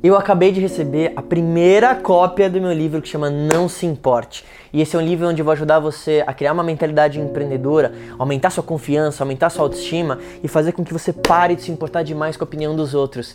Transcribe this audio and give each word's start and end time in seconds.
Eu 0.00 0.16
acabei 0.16 0.52
de 0.52 0.60
receber 0.60 1.12
a 1.16 1.22
primeira 1.22 1.92
cópia 1.92 2.48
do 2.48 2.60
meu 2.60 2.72
livro 2.72 3.02
que 3.02 3.08
chama 3.08 3.28
Não 3.28 3.68
Se 3.68 3.84
Importe. 3.84 4.44
E 4.72 4.80
esse 4.80 4.94
é 4.94 4.98
um 4.98 5.02
livro 5.02 5.26
onde 5.26 5.40
eu 5.40 5.44
vou 5.44 5.50
ajudar 5.50 5.80
você 5.80 6.22
a 6.24 6.32
criar 6.32 6.52
uma 6.52 6.62
mentalidade 6.62 7.18
empreendedora, 7.18 7.92
aumentar 8.16 8.50
sua 8.50 8.62
confiança, 8.62 9.24
aumentar 9.24 9.50
sua 9.50 9.64
autoestima 9.64 10.20
e 10.40 10.46
fazer 10.46 10.70
com 10.70 10.84
que 10.84 10.92
você 10.92 11.12
pare 11.12 11.56
de 11.56 11.62
se 11.62 11.72
importar 11.72 12.04
demais 12.04 12.36
com 12.36 12.44
a 12.44 12.46
opinião 12.46 12.76
dos 12.76 12.94
outros. 12.94 13.34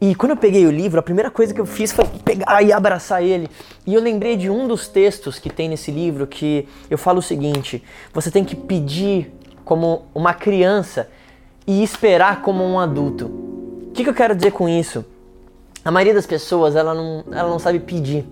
E 0.00 0.14
quando 0.14 0.30
eu 0.30 0.38
peguei 0.38 0.64
o 0.64 0.70
livro, 0.70 0.98
a 0.98 1.02
primeira 1.02 1.30
coisa 1.30 1.52
que 1.52 1.60
eu 1.60 1.66
fiz 1.66 1.92
foi 1.92 2.06
pegar 2.24 2.62
e 2.62 2.72
abraçar 2.72 3.22
ele. 3.22 3.46
E 3.86 3.92
eu 3.92 4.00
lembrei 4.00 4.34
de 4.34 4.48
um 4.48 4.66
dos 4.66 4.88
textos 4.88 5.38
que 5.38 5.50
tem 5.50 5.68
nesse 5.68 5.90
livro 5.90 6.26
que 6.26 6.66
eu 6.88 6.96
falo 6.96 7.18
o 7.18 7.22
seguinte: 7.22 7.84
você 8.14 8.30
tem 8.30 8.46
que 8.46 8.56
pedir 8.56 9.30
como 9.62 10.06
uma 10.14 10.32
criança 10.32 11.10
e 11.66 11.82
esperar 11.82 12.40
como 12.40 12.64
um 12.64 12.80
adulto. 12.80 13.26
O 13.26 13.90
que, 13.92 14.04
que 14.04 14.08
eu 14.08 14.14
quero 14.14 14.34
dizer 14.34 14.52
com 14.52 14.66
isso? 14.66 15.04
A 15.88 15.90
maioria 15.90 16.12
das 16.12 16.26
pessoas, 16.26 16.76
ela 16.76 16.92
não, 16.92 17.24
ela 17.32 17.48
não 17.48 17.58
sabe 17.58 17.80
pedir. 17.80 18.26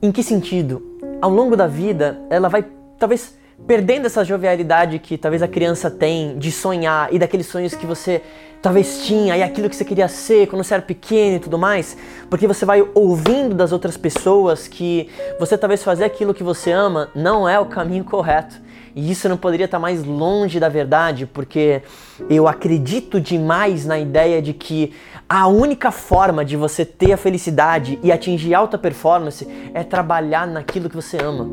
Em 0.00 0.10
que 0.10 0.22
sentido? 0.22 0.82
Ao 1.20 1.30
longo 1.30 1.54
da 1.54 1.66
vida, 1.66 2.18
ela 2.30 2.48
vai 2.48 2.64
talvez 2.98 3.36
perdendo 3.66 4.06
essa 4.06 4.24
jovialidade 4.24 4.98
que 4.98 5.16
talvez 5.16 5.42
a 5.42 5.48
criança 5.48 5.90
tem 5.90 6.38
de 6.38 6.50
sonhar 6.50 7.12
e 7.12 7.18
daqueles 7.18 7.46
sonhos 7.46 7.74
que 7.74 7.86
você 7.86 8.22
talvez 8.60 9.04
tinha 9.04 9.36
e 9.36 9.42
aquilo 9.42 9.68
que 9.68 9.76
você 9.76 9.84
queria 9.84 10.08
ser 10.08 10.48
quando 10.48 10.64
você 10.64 10.74
era 10.74 10.82
pequeno 10.82 11.36
e 11.36 11.38
tudo 11.38 11.56
mais, 11.56 11.96
porque 12.28 12.46
você 12.46 12.64
vai 12.64 12.84
ouvindo 12.94 13.54
das 13.54 13.70
outras 13.70 13.96
pessoas 13.96 14.66
que 14.66 15.08
você 15.38 15.56
talvez 15.56 15.82
fazer 15.84 16.04
aquilo 16.04 16.34
que 16.34 16.42
você 16.42 16.72
ama 16.72 17.08
não 17.14 17.48
é 17.48 17.58
o 17.60 17.66
caminho 17.66 18.04
correto. 18.04 18.66
E 18.94 19.10
isso 19.10 19.28
não 19.28 19.36
poderia 19.36 19.66
estar 19.66 19.78
mais 19.78 20.02
longe 20.02 20.58
da 20.58 20.70
verdade, 20.70 21.26
porque 21.26 21.82
eu 22.30 22.48
acredito 22.48 23.20
demais 23.20 23.84
na 23.84 23.98
ideia 23.98 24.40
de 24.40 24.54
que 24.54 24.94
a 25.28 25.46
única 25.46 25.90
forma 25.90 26.42
de 26.42 26.56
você 26.56 26.82
ter 26.82 27.12
a 27.12 27.16
felicidade 27.18 27.98
e 28.02 28.10
atingir 28.10 28.54
alta 28.54 28.78
performance 28.78 29.46
é 29.74 29.84
trabalhar 29.84 30.46
naquilo 30.46 30.88
que 30.88 30.96
você 30.96 31.18
ama. 31.18 31.46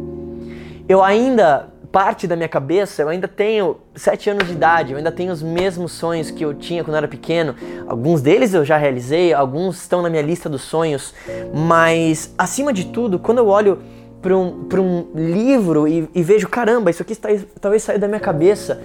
Eu 0.88 1.04
ainda, 1.04 1.73
parte 1.94 2.26
da 2.26 2.36
minha 2.36 2.50
cabeça, 2.50 3.04
eu 3.04 3.10
ainda 3.10 3.28
tenho 3.28 3.78
sete 3.94 4.28
anos 4.28 4.48
de 4.48 4.54
idade, 4.54 4.94
eu 4.94 4.98
ainda 4.98 5.12
tenho 5.12 5.32
os 5.32 5.44
mesmos 5.44 5.92
sonhos 5.92 6.32
que 6.32 6.44
eu 6.44 6.52
tinha 6.52 6.84
quando 6.84 6.96
eu 6.96 6.98
era 6.98 7.08
pequeno. 7.08 7.54
Alguns 7.88 8.20
deles 8.20 8.52
eu 8.52 8.66
já 8.66 8.78
realizei, 8.78 9.32
alguns 9.32 9.78
estão 9.78 10.02
na 10.02 10.10
minha 10.10 10.24
lista 10.24 10.50
dos 10.50 10.64
sonhos, 10.64 11.14
mas 11.54 12.34
acima 12.36 12.74
de 12.74 12.86
tudo, 12.86 13.20
quando 13.20 13.38
eu 13.38 13.48
olho 13.48 13.78
para 14.24 14.36
um, 14.36 14.66
um 14.82 15.06
livro 15.14 15.88
e, 15.88 16.10
e, 16.16 16.24
vejo, 16.24 16.50
caramba, 16.50 16.90
isso 16.90 17.04
aqui 17.04 17.16
talvez 17.62 17.84
saiu 17.84 18.00
da 18.00 18.08
minha 18.08 18.20
cabeça. 18.20 18.82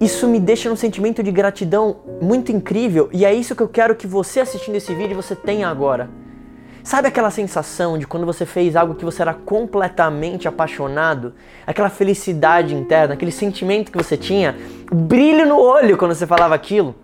Isso 0.00 0.28
me 0.28 0.38
deixa 0.38 0.68
num 0.68 0.76
sentimento 0.76 1.24
de 1.24 1.32
gratidão 1.32 1.96
muito 2.22 2.52
incrível 2.52 3.10
e 3.12 3.24
é 3.24 3.34
isso 3.34 3.56
que 3.56 3.62
eu 3.62 3.68
quero 3.68 3.96
que 3.96 4.06
você 4.06 4.38
assistindo 4.38 4.76
esse 4.76 4.94
vídeo 4.94 5.16
você 5.16 5.34
tenha 5.34 5.68
agora. 5.68 6.08
Sabe 6.82 7.08
aquela 7.08 7.30
sensação 7.30 7.98
de 7.98 8.06
quando 8.06 8.24
você 8.24 8.46
fez 8.46 8.74
algo 8.74 8.94
que 8.94 9.04
você 9.04 9.20
era 9.20 9.34
completamente 9.34 10.48
apaixonado? 10.48 11.34
Aquela 11.66 11.90
felicidade 11.90 12.74
interna, 12.74 13.14
aquele 13.14 13.30
sentimento 13.30 13.92
que 13.92 13.98
você 13.98 14.16
tinha, 14.16 14.56
brilho 14.90 15.46
no 15.46 15.58
olho 15.58 15.98
quando 15.98 16.14
você 16.14 16.26
falava 16.26 16.54
aquilo? 16.54 16.94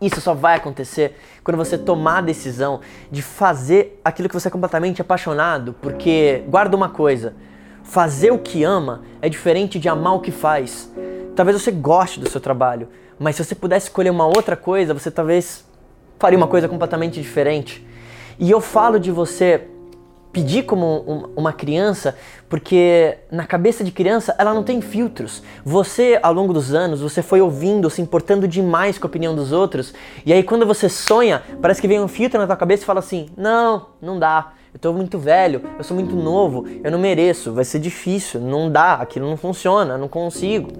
Isso 0.00 0.20
só 0.20 0.34
vai 0.34 0.56
acontecer 0.56 1.18
quando 1.42 1.56
você 1.56 1.78
tomar 1.78 2.18
a 2.18 2.22
decisão 2.22 2.80
de 3.10 3.22
fazer 3.22 4.00
aquilo 4.04 4.28
que 4.28 4.34
você 4.34 4.48
é 4.48 4.50
completamente 4.50 5.00
apaixonado, 5.00 5.74
porque 5.80 6.42
guarda 6.48 6.76
uma 6.76 6.88
coisa, 6.88 7.34
fazer 7.82 8.30
o 8.30 8.38
que 8.38 8.64
ama 8.64 9.02
é 9.20 9.28
diferente 9.28 9.78
de 9.78 9.88
amar 9.88 10.14
o 10.14 10.20
que 10.20 10.30
faz. 10.30 10.90
Talvez 11.34 11.60
você 11.60 11.70
goste 11.70 12.20
do 12.20 12.28
seu 12.28 12.40
trabalho, 12.40 12.88
mas 13.18 13.36
se 13.36 13.44
você 13.44 13.54
pudesse 13.54 13.86
escolher 13.86 14.10
uma 14.10 14.26
outra 14.26 14.56
coisa, 14.56 14.92
você 14.92 15.10
talvez 15.10 15.64
faria 16.18 16.36
uma 16.36 16.46
coisa 16.46 16.68
completamente 16.68 17.20
diferente. 17.20 17.86
E 18.40 18.50
eu 18.50 18.58
falo 18.58 18.98
de 18.98 19.10
você 19.10 19.68
pedir 20.32 20.62
como 20.62 21.30
uma 21.36 21.52
criança, 21.52 22.16
porque 22.48 23.18
na 23.30 23.44
cabeça 23.44 23.84
de 23.84 23.92
criança 23.92 24.34
ela 24.38 24.54
não 24.54 24.62
tem 24.62 24.80
filtros. 24.80 25.42
Você, 25.62 26.18
ao 26.22 26.32
longo 26.32 26.54
dos 26.54 26.72
anos, 26.72 27.02
você 27.02 27.20
foi 27.20 27.42
ouvindo, 27.42 27.90
se 27.90 28.00
importando 28.00 28.48
demais 28.48 28.96
com 28.96 29.06
a 29.06 29.10
opinião 29.10 29.36
dos 29.36 29.52
outros, 29.52 29.92
e 30.24 30.32
aí 30.32 30.42
quando 30.42 30.64
você 30.64 30.88
sonha, 30.88 31.42
parece 31.60 31.82
que 31.82 31.88
vem 31.88 32.00
um 32.00 32.08
filtro 32.08 32.40
na 32.40 32.46
tua 32.46 32.56
cabeça 32.56 32.82
e 32.82 32.86
fala 32.86 33.00
assim: 33.00 33.26
"Não, 33.36 33.88
não 34.00 34.18
dá. 34.18 34.54
Eu 34.72 34.80
tô 34.80 34.90
muito 34.94 35.18
velho, 35.18 35.60
eu 35.76 35.84
sou 35.84 35.94
muito 35.94 36.16
novo, 36.16 36.64
eu 36.82 36.90
não 36.90 36.98
mereço, 36.98 37.52
vai 37.52 37.64
ser 37.64 37.78
difícil, 37.78 38.40
não 38.40 38.70
dá, 38.70 38.94
aquilo 38.94 39.28
não 39.28 39.36
funciona, 39.36 39.98
não 39.98 40.08
consigo". 40.08 40.70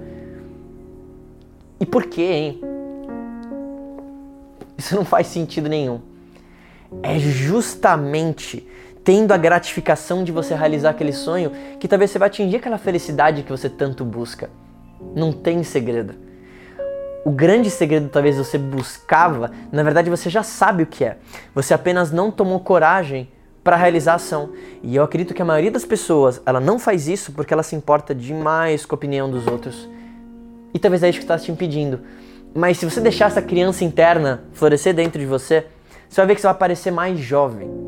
E 1.78 1.84
por 1.84 2.06
quê, 2.06 2.22
hein? 2.22 2.60
Isso 4.78 4.96
não 4.96 5.04
faz 5.04 5.26
sentido 5.26 5.68
nenhum. 5.68 6.09
É 7.02 7.18
justamente 7.18 8.66
tendo 9.02 9.32
a 9.32 9.36
gratificação 9.36 10.22
de 10.22 10.32
você 10.32 10.54
realizar 10.54 10.90
aquele 10.90 11.12
sonho, 11.12 11.52
que 11.78 11.88
talvez 11.88 12.10
você 12.10 12.18
vai 12.18 12.28
atingir 12.28 12.56
aquela 12.56 12.78
felicidade 12.78 13.42
que 13.42 13.50
você 13.50 13.68
tanto 13.68 14.04
busca. 14.04 14.50
Não 15.14 15.32
tem 15.32 15.62
segredo. 15.62 16.14
O 17.24 17.30
grande 17.30 17.70
segredo 17.70 18.08
talvez 18.08 18.36
você 18.36 18.56
buscava, 18.56 19.50
na 19.70 19.82
verdade 19.82 20.08
você 20.08 20.30
já 20.30 20.42
sabe 20.42 20.82
o 20.82 20.86
que 20.86 21.04
é. 21.04 21.18
Você 21.54 21.74
apenas 21.74 22.10
não 22.10 22.30
tomou 22.30 22.60
coragem 22.60 23.28
para 23.62 23.76
realizar 23.76 24.12
a 24.12 24.16
ação. 24.16 24.50
E 24.82 24.96
eu 24.96 25.02
acredito 25.02 25.34
que 25.34 25.42
a 25.42 25.44
maioria 25.44 25.70
das 25.70 25.84
pessoas, 25.84 26.40
ela 26.46 26.60
não 26.60 26.78
faz 26.78 27.08
isso 27.08 27.32
porque 27.32 27.52
ela 27.52 27.62
se 27.62 27.76
importa 27.76 28.14
demais 28.14 28.86
com 28.86 28.94
a 28.94 28.96
opinião 28.96 29.30
dos 29.30 29.46
outros. 29.46 29.88
E 30.72 30.78
talvez 30.78 31.02
é 31.02 31.10
isso 31.10 31.18
que 31.18 31.24
está 31.24 31.38
te 31.38 31.52
impedindo. 31.52 32.00
Mas 32.54 32.78
se 32.78 32.84
você 32.88 33.00
deixar 33.00 33.26
essa 33.26 33.42
criança 33.42 33.84
interna 33.84 34.44
florescer 34.52 34.94
dentro 34.94 35.20
de 35.20 35.26
você, 35.26 35.66
você 36.10 36.20
vai 36.20 36.26
ver 36.26 36.34
que 36.34 36.40
você 36.42 36.48
vai 36.48 36.56
parecer 36.56 36.90
mais 36.90 37.18
jovem 37.18 37.80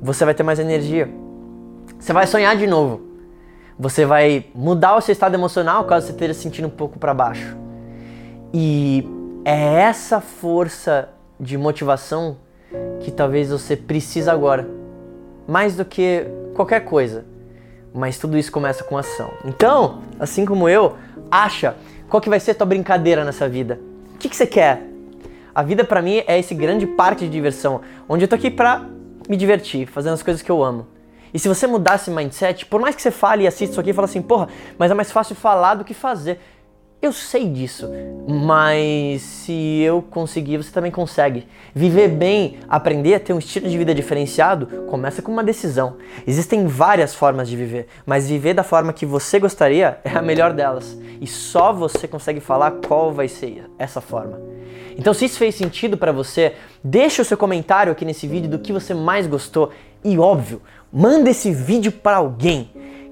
você 0.00 0.24
vai 0.24 0.34
ter 0.34 0.42
mais 0.42 0.58
energia. 0.58 1.08
Você 1.98 2.12
vai 2.12 2.26
sonhar 2.26 2.56
de 2.56 2.66
novo. 2.66 3.02
Você 3.78 4.04
vai 4.04 4.46
mudar 4.54 4.96
o 4.96 5.00
seu 5.00 5.12
estado 5.12 5.34
emocional 5.34 5.84
caso 5.84 6.06
você 6.06 6.12
esteja 6.12 6.34
se 6.34 6.40
sentindo 6.40 6.68
um 6.68 6.70
pouco 6.70 6.98
para 6.98 7.12
baixo. 7.12 7.56
E 8.52 9.06
é 9.44 9.74
essa 9.74 10.20
força 10.20 11.10
de 11.38 11.56
motivação 11.56 12.38
que 13.00 13.10
talvez 13.10 13.50
você 13.50 13.76
precisa 13.76 14.32
agora, 14.32 14.68
mais 15.46 15.76
do 15.76 15.84
que 15.84 16.26
qualquer 16.54 16.80
coisa. 16.80 17.24
Mas 17.92 18.18
tudo 18.18 18.38
isso 18.38 18.52
começa 18.52 18.84
com 18.84 18.96
ação. 18.96 19.30
Então, 19.44 20.02
assim 20.18 20.44
como 20.44 20.68
eu, 20.68 20.96
acha 21.30 21.74
qual 22.08 22.20
que 22.20 22.28
vai 22.28 22.38
ser 22.38 22.52
a 22.52 22.54
tua 22.54 22.66
brincadeira 22.66 23.24
nessa 23.24 23.48
vida. 23.48 23.80
O 24.14 24.18
que, 24.18 24.28
que 24.28 24.36
você 24.36 24.46
quer? 24.46 24.89
A 25.54 25.62
vida 25.62 25.84
para 25.84 26.00
mim 26.00 26.22
é 26.26 26.38
esse 26.38 26.54
grande 26.54 26.86
parque 26.86 27.24
de 27.24 27.30
diversão, 27.30 27.80
onde 28.08 28.24
eu 28.24 28.28
tô 28.28 28.34
aqui 28.34 28.50
pra 28.50 28.84
me 29.28 29.36
divertir, 29.36 29.86
fazendo 29.86 30.14
as 30.14 30.22
coisas 30.22 30.42
que 30.42 30.50
eu 30.50 30.62
amo. 30.62 30.86
E 31.32 31.38
se 31.38 31.48
você 31.48 31.66
mudar 31.66 31.96
esse 31.96 32.10
mindset, 32.10 32.66
por 32.66 32.80
mais 32.80 32.94
que 32.94 33.02
você 33.02 33.10
fale 33.10 33.44
e 33.44 33.46
assista 33.46 33.72
isso 33.72 33.80
aqui 33.80 33.90
e 33.90 33.92
fale 33.92 34.06
assim, 34.06 34.22
porra, 34.22 34.48
mas 34.78 34.90
é 34.90 34.94
mais 34.94 35.12
fácil 35.12 35.34
falar 35.36 35.74
do 35.74 35.84
que 35.84 35.94
fazer. 35.94 36.40
Eu 37.02 37.14
sei 37.14 37.48
disso, 37.48 37.88
mas 38.28 39.22
se 39.22 39.80
eu 39.80 40.02
conseguir, 40.02 40.58
você 40.58 40.70
também 40.70 40.92
consegue. 40.92 41.46
Viver 41.74 42.08
bem, 42.08 42.58
aprender 42.68 43.14
a 43.14 43.20
ter 43.20 43.32
um 43.32 43.38
estilo 43.38 43.70
de 43.70 43.78
vida 43.78 43.94
diferenciado, 43.94 44.66
começa 44.86 45.22
com 45.22 45.32
uma 45.32 45.42
decisão. 45.42 45.96
Existem 46.26 46.66
várias 46.66 47.14
formas 47.14 47.48
de 47.48 47.56
viver, 47.56 47.86
mas 48.04 48.28
viver 48.28 48.52
da 48.52 48.62
forma 48.62 48.92
que 48.92 49.06
você 49.06 49.38
gostaria 49.38 49.98
é 50.04 50.10
a 50.10 50.20
melhor 50.20 50.52
delas. 50.52 50.94
E 51.18 51.26
só 51.26 51.72
você 51.72 52.06
consegue 52.06 52.38
falar 52.38 52.72
qual 52.86 53.14
vai 53.14 53.28
ser 53.28 53.64
essa 53.78 54.02
forma. 54.02 54.38
Então, 54.98 55.14
se 55.14 55.24
isso 55.24 55.38
fez 55.38 55.54
sentido 55.54 55.96
para 55.96 56.12
você, 56.12 56.52
deixa 56.84 57.22
o 57.22 57.24
seu 57.24 57.38
comentário 57.38 57.92
aqui 57.92 58.04
nesse 58.04 58.26
vídeo 58.26 58.50
do 58.50 58.58
que 58.58 58.74
você 58.74 58.92
mais 58.92 59.26
gostou 59.26 59.70
e 60.04 60.18
óbvio, 60.18 60.60
manda 60.92 61.30
esse 61.30 61.50
vídeo 61.50 61.92
para 61.92 62.18
alguém 62.18 62.70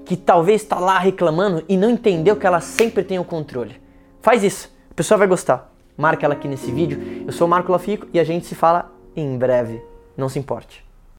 que 0.09 0.17
talvez 0.17 0.63
está 0.63 0.79
lá 0.79 0.97
reclamando 0.97 1.63
e 1.69 1.77
não 1.77 1.87
entendeu 1.87 2.35
que 2.35 2.47
ela 2.47 2.59
sempre 2.59 3.03
tem 3.03 3.19
o 3.19 3.23
controle. 3.23 3.79
Faz 4.21 4.43
isso, 4.43 4.75
a 4.89 4.93
pessoa 4.95 5.19
vai 5.19 5.27
gostar. 5.27 5.71
Marca 5.95 6.25
ela 6.25 6.33
aqui 6.33 6.47
nesse 6.47 6.71
vídeo. 6.71 7.25
Eu 7.27 7.31
sou 7.31 7.45
o 7.45 7.49
Marco 7.49 7.71
Lafico 7.71 8.07
e 8.11 8.19
a 8.19 8.23
gente 8.23 8.47
se 8.47 8.55
fala 8.55 8.91
em 9.15 9.37
breve. 9.37 9.79
Não 10.17 10.27
se 10.27 10.39
importe. 10.39 10.83